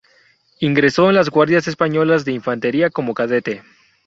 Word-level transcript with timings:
Ingresó 0.59 1.09
en 1.09 1.15
las 1.15 1.29
Guardias 1.29 1.67
Españolas 1.67 2.25
de 2.25 2.31
Infantería 2.31 2.89
como 2.89 3.13
cadete. 3.13 3.61